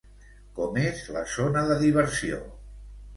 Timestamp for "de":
1.73-1.75